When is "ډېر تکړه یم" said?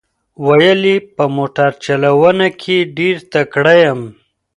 2.97-4.01